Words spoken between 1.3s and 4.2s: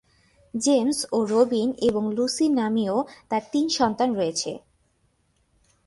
রবিন এবং লুসি নামীয় তার তিন সন্তান